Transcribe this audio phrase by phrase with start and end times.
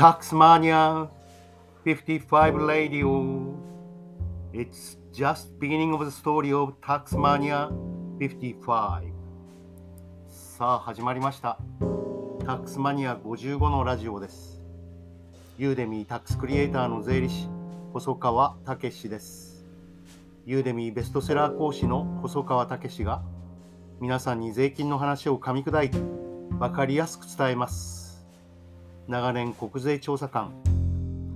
[0.00, 1.10] Taxmania
[1.84, 3.54] 55 Radio.
[4.50, 7.68] It's just beginning of the story of Taxmania
[8.18, 9.12] 55.
[10.26, 11.58] さあ始まりました。
[12.46, 14.62] タックスマニア55のラジオです。
[15.58, 17.50] ユーデミータックスクリエイターの税理士、
[17.92, 19.66] 細川武史です。
[20.46, 23.20] ユーデミーベストセラー講師の細川武史が
[24.00, 25.98] 皆さんに税金の話を噛み砕いて
[26.58, 27.99] 分かりやすく伝えます。
[29.10, 30.52] 長年国税調査官、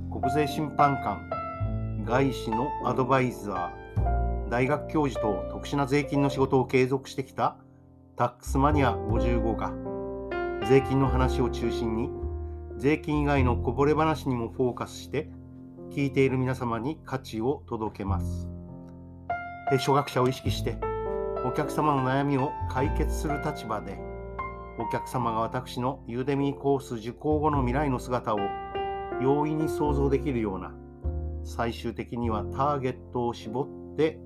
[0.09, 1.28] 国税審判官、
[2.05, 7.56] 外資のアドバイザー、大学教授と特殊な税金の仕事を継続してきた
[8.15, 9.73] タックスマニア55が
[10.68, 12.10] 税金の話を中心に
[12.77, 15.29] 税金以外のこぼれ話にもフォーカスして
[15.91, 18.48] 聞いている皆様に価値を届けます。
[19.73, 20.79] 初学者を意識して
[21.45, 23.98] お客様の悩みを解決する立場で
[24.78, 28.38] お客様が私のユーデミーコース受講後の未来の姿を
[29.21, 30.74] 容易に想像できるような
[31.45, 34.18] 最終的にはターゲットを絞って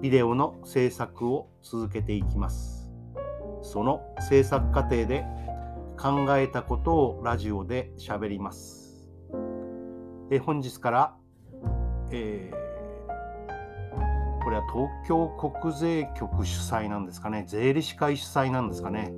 [0.00, 2.90] ビデオの制作を続けていきます。
[3.62, 5.26] その制作過程で
[5.98, 9.10] 考えたことをラジオで喋ります。
[10.30, 11.16] え本日から、
[12.10, 12.60] えー
[14.42, 19.12] これは東京国税局主催なんですかね、税理士会主催なんですかね、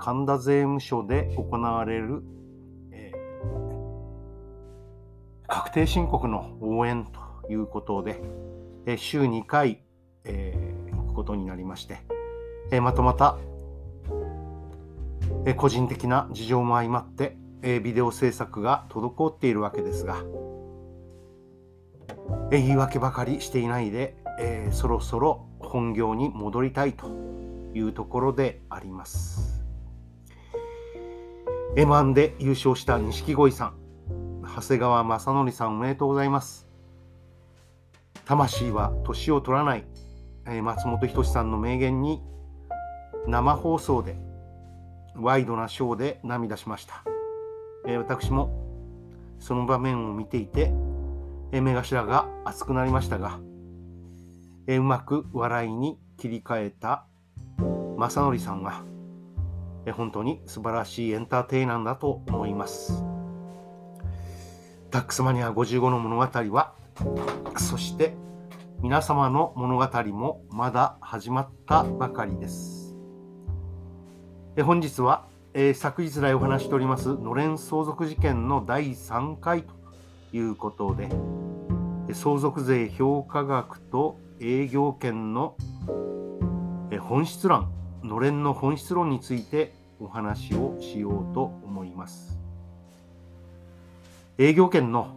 [0.00, 2.22] 神田税務署で行われる、
[2.90, 3.20] えー
[5.46, 8.22] 確定申告の応援ということで、
[8.86, 9.82] えー週2回、
[10.24, 11.98] えー行くことになりまして、
[12.70, 13.36] えーまたまた、
[15.44, 20.22] えー個人的な事情も相まって、えービデオ制作が滞っているわけですが、
[22.50, 27.08] えー言い訳ばかりしていないで、えーそろそろ本業に戻りたいと
[27.74, 29.49] いうところであります。
[31.76, 33.74] M1 で優勝した錦鯉さん、
[34.42, 36.66] 長谷川正則さんおめでとうございます。
[38.24, 39.84] 魂は年を取らない、
[40.46, 42.20] えー松本人志さんの名言に
[43.28, 44.16] 生放送で
[45.14, 47.04] ワイドなショーで涙しました。
[47.86, 48.50] えー私も
[49.38, 50.72] その場面を見ていて、
[51.52, 53.38] えー目頭が熱くなりましたが、
[54.66, 57.06] えーうまく笑いに切り替えた
[57.96, 58.82] 正則さんは、
[59.92, 63.02] 本当に素晴らしいエンターテイナーだと思います。
[64.90, 66.74] タックスマニア55の物語は、
[67.56, 68.14] そして
[68.82, 72.96] 皆様の物語もまだ始まったばかりです。
[74.62, 79.74] 本日は、えー昨日来お話しておりますのれん相続事件の第3回と
[80.32, 81.08] いうことで、
[82.12, 85.56] 相続税評価額と営業権の
[87.00, 87.70] 本質論、
[88.02, 92.38] のれんの本質論についてお話をしようと思います。
[94.38, 95.08] 営業権の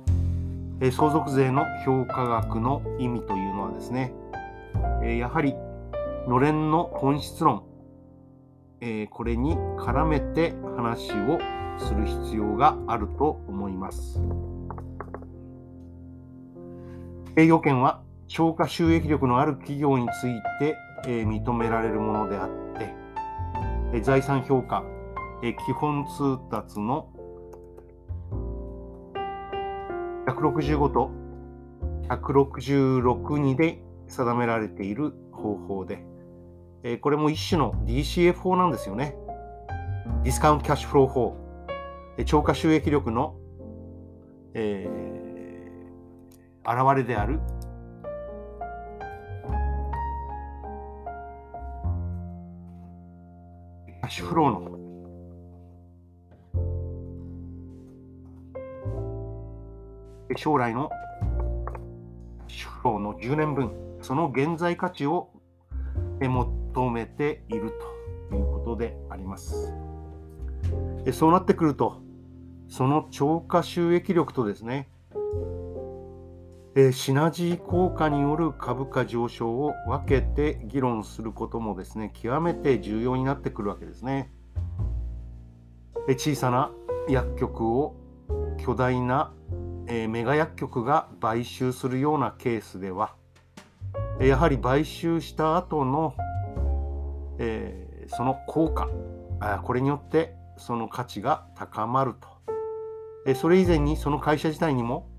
[0.91, 4.13] 相続税の評価額の意味というのはですね、
[5.17, 5.55] やはり
[6.27, 7.63] のれんの本質論、
[9.11, 11.39] これに絡めて話を
[11.77, 14.21] する必要があると思います。
[17.37, 22.62] 営業権は超過収益力のある企業について、認められるものであって、
[24.01, 24.83] 財産評価、
[25.41, 27.09] 基本通達の
[30.27, 31.11] 165と
[32.09, 36.05] 166にで定められている方法で、
[37.01, 39.15] これも一種の DCF 法なんですよね。
[40.23, 41.37] ディスカウントキャッシュフロー法、
[42.25, 43.35] 超過収益力の、
[44.53, 45.13] えー
[46.65, 47.41] 現れである
[54.03, 54.59] キャッシュフローの
[60.35, 60.89] 将来の
[62.49, 63.71] シフローの10年分、
[64.01, 65.29] その現在価値を
[66.19, 67.71] 求めている
[68.29, 69.73] ということであります。
[71.13, 72.01] そうなってくると、
[72.67, 74.89] その超過収益力とですね、
[76.75, 84.31] えーシナジー効果による株価上昇を分けて議論することもですね、極めて重要になってくるわけですね。
[86.09, 86.71] え小さな
[87.07, 87.95] 薬局を
[88.57, 89.31] 巨大な、
[89.85, 93.13] えーメガ薬局が買収するようなケースでは、
[94.19, 96.15] やはり買収した後の、
[97.37, 98.89] えーその効果
[99.39, 102.27] あ、これによってその価値が高まると。
[103.27, 105.12] えそれ以前にその会社自体にも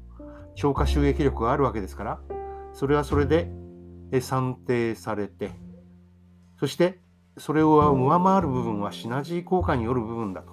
[0.55, 2.21] 超過収益力があるわけですから、
[2.73, 3.51] それはそれで
[4.21, 5.51] 算定されて、
[6.59, 7.01] そして
[7.37, 10.53] それを上回る部分はシナジー効果による部分だと。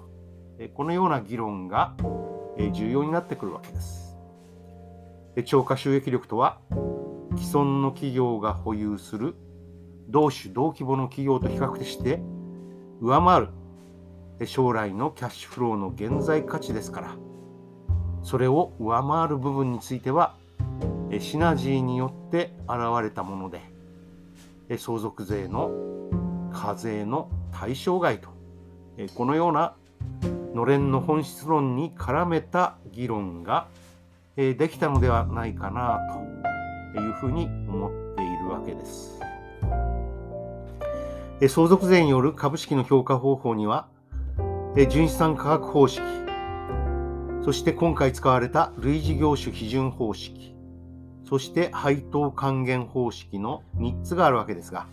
[0.74, 1.94] このような議論が
[2.72, 4.16] 重要になってくるわけです。
[5.44, 6.58] 超過収益力とは
[7.36, 9.34] 既存の企業が保有する
[10.08, 12.20] 同種同規模の企業と比較して
[13.00, 17.16] 上回る将来のキャッシュフローの現在価値ですから
[18.22, 20.34] それを上回る部分については
[21.20, 23.60] シナジーによって現れたもので
[24.78, 25.70] 相続税の
[26.52, 28.28] 課税の対象外と
[29.14, 29.74] このような
[30.54, 33.68] のれんの本質論に絡めた議論が
[34.36, 36.00] できたのではないかな
[36.94, 39.20] というふうに思っているわけです。
[41.48, 43.88] 相続税による株式の評価方法には
[44.88, 46.00] 純資産価格方式
[47.44, 50.54] そして今回使われた類似業種基準方式
[51.28, 54.86] そして配当還元方式の3つがあるわけですが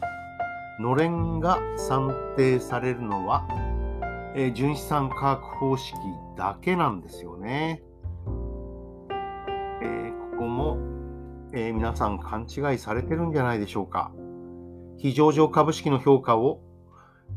[0.80, 3.48] のれんが算定されるのは
[4.36, 5.96] えー、純資産価格方式
[6.38, 7.82] だけなんですよね。
[9.82, 10.78] えー、ここも、
[11.52, 14.12] えー、皆さん勘違いされてるんじゃないでしょうか。
[14.98, 16.62] 非上場株式の評価を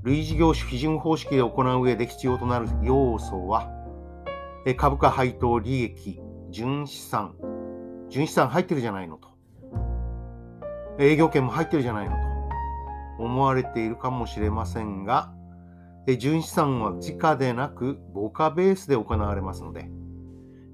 [0.02, 3.68] 類似業種基準方式で行う上で必要となる要素は、
[4.76, 6.20] 株価配当利益、
[6.50, 7.34] 純資産、
[8.08, 9.28] 純資産入ってるじゃないのと。
[10.98, 12.16] 営業権も入ってるじゃないの
[13.18, 15.32] と思われているかもしれませんが、
[16.18, 19.88] 純資産は時価でなく母価ベースで行われますので、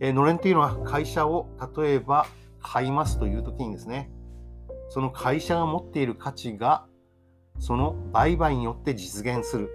[0.00, 2.26] のれんというのは会社を例えば
[2.61, 4.11] 買いますという時にですね、
[4.88, 6.87] その会社が持っている価値が
[7.58, 9.70] その売買によって実現する。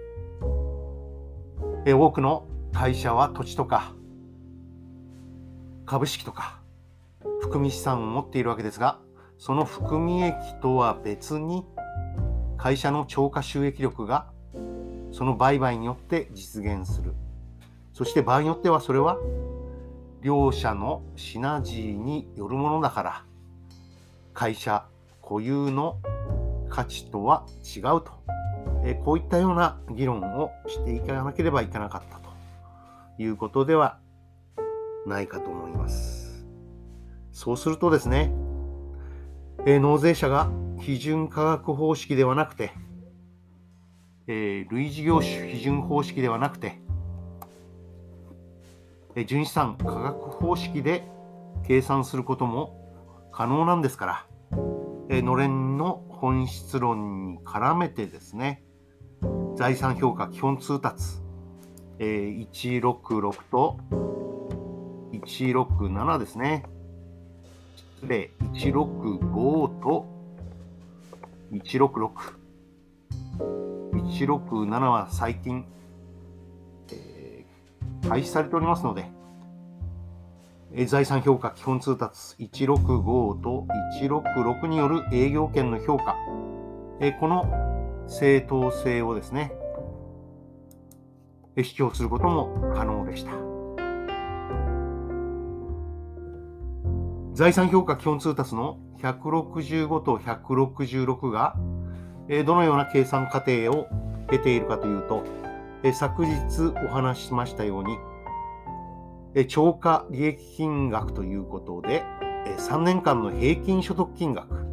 [1.86, 3.94] 多くの会社は土地とか
[5.86, 6.60] 株式とか
[7.40, 8.98] 含み資産を持っているわけですが、
[9.38, 11.66] その含み益とは別に
[12.56, 14.30] 会社の超過収益力が
[15.12, 17.12] その売買によって実現する。
[17.92, 19.18] そして場合によってはそれは
[20.22, 23.24] 両者のシナジーによるものだから
[24.32, 24.86] 会社
[25.22, 25.98] 固有の
[26.70, 28.10] 価値とは違うと、
[28.84, 32.30] えこういったような議論をしていかなければいけなかったと
[33.22, 33.98] いうことでは
[35.06, 36.46] ないかと思います。
[37.32, 38.32] そうするとですね、
[39.66, 40.50] え納税者が
[40.82, 42.72] 基準価格方式ではなくて
[44.26, 46.78] えー、類似業種基準方式ではなくて、
[49.14, 51.06] えー、純資産価格方式で
[51.66, 54.26] 計算することも可能なんですから、
[55.10, 58.64] えー、のれんの本質論に絡めてですね、
[59.56, 61.04] 財産評価基本通達、
[61.98, 63.78] えー、166と
[65.24, 66.64] 167ですね。
[68.00, 70.06] 失礼、165と
[71.52, 72.10] 166。
[73.38, 75.64] 167は最近、
[76.92, 79.06] えー、廃止されておりますので、
[80.76, 83.66] え財産評価基本通達165と
[84.00, 86.16] 166による営業権の評価、
[87.00, 87.46] えこの
[88.08, 89.52] 正当性をですね、
[91.54, 93.53] え主張することも可能でした。
[97.34, 101.56] 財産評価基本通達の165と166が
[102.46, 103.88] どのような計算過程を
[104.30, 105.24] 経ているかというと、
[105.92, 107.84] 昨日お話ししましたよう
[109.36, 112.04] に、超過利益金額ということで、
[112.56, 114.64] 3年間の平均所得金額、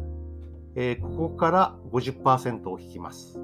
[1.02, 3.40] ここから50%を引きます。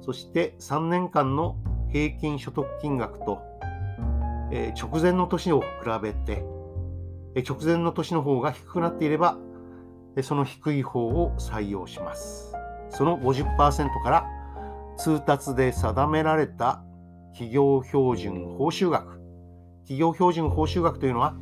[0.00, 1.54] そして3年間の
[1.92, 3.38] 平均所得金額と
[4.76, 5.66] 直前の年を比
[6.02, 6.44] べて、
[7.46, 9.38] 直前の年の方が低くなっていれば、
[10.22, 12.54] その低い方を採用します。
[12.90, 14.26] その50%から
[14.96, 16.82] 通達で定められた
[17.32, 19.20] 企業標準報酬額。
[19.82, 21.36] 企業標準報酬額というのは、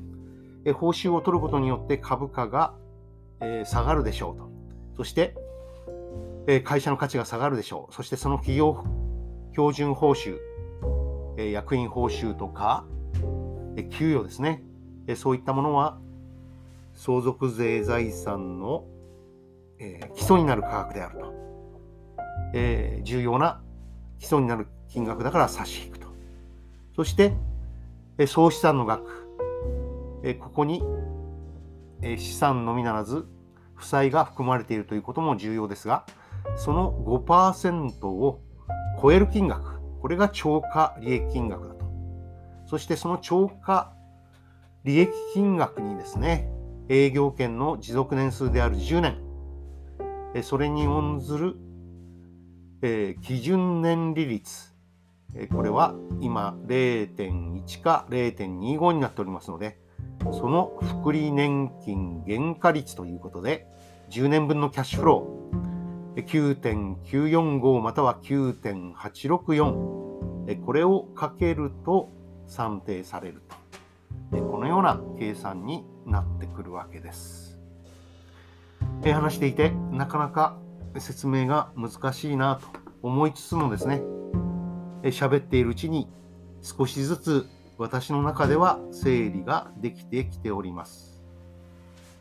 [0.74, 2.74] 報酬を取ることによって株価が
[3.64, 4.50] 下がるでしょうと。
[4.96, 5.34] そして、
[6.64, 7.94] 会社の価値が下がるでしょう。
[7.94, 8.84] そしてその企業
[9.52, 10.38] 標準報酬、
[11.38, 12.84] 役員報酬とか、
[13.90, 14.62] 給与ですね。
[15.14, 15.98] そういったものは
[16.94, 18.84] 相続税財産の
[19.78, 21.34] え基礎になる価格であると。
[22.54, 23.60] え、重要な
[24.18, 26.08] 基礎になる金額だから差し引くと。
[26.94, 27.34] そして、
[28.18, 29.28] え、総資産の額、
[30.22, 30.82] え、ここに、
[32.02, 33.26] え、資産のみならず
[33.75, 36.06] 負債が含まれているということも重要ですが、
[36.56, 38.40] その5%を
[39.02, 41.84] 超える金額、これが超過利益金額だと。
[42.66, 43.92] そしてその超過
[44.87, 46.50] 利益金額にですね、
[46.88, 49.00] 営業権の持続年数である10
[50.33, 51.57] 年、それに応ずる
[52.83, 54.75] えー、基準年利率、
[55.52, 59.78] これは今0.1か0.25になっておりますので、
[60.33, 63.66] その福利年金原価率ということで、
[64.11, 72.11] 10年分のキャッシュフロー、9.945または9.864、これをかけると
[72.47, 73.65] 算定されると。
[74.30, 77.59] このような計算になってくるわけです。
[79.02, 80.59] 話していて、なかなか
[80.99, 82.66] 説明が難しいなと
[83.02, 84.02] 思いつつもですね、
[85.04, 86.09] 喋っているうちに
[86.62, 87.47] 少しずつ
[87.78, 91.23] 私の中では整理ができてきております。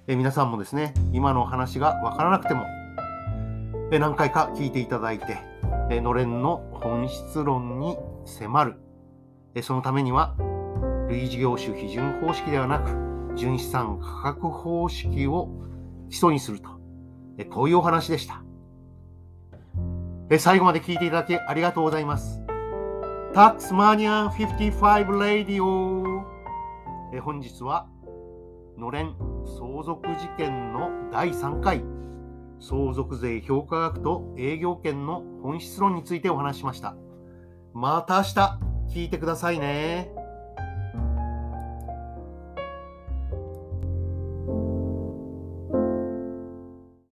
[0.08, 2.66] え皆さんもですね、今の話がわからなくても、
[3.92, 5.38] え何回か聞いていただいて、
[5.90, 8.76] えのれんの本質論に迫る。
[9.56, 10.36] えそのためには、
[11.10, 15.50] 類似業種基準方式ではなく、純資産価格方式を
[16.10, 16.70] 基礎にすると。
[17.50, 18.42] こういうお話でした。
[20.40, 22.42] 最後まで聞いていただきありがとうございます。
[23.34, 26.26] タックスマニア55レディオ
[27.14, 27.88] え本日は
[28.78, 29.14] のれん
[29.46, 31.84] 相続事件の第3回
[32.60, 36.96] 相続税評価額と営業権の本質論についてお話しました。
[37.74, 40.25] また明日聞いてくださいね。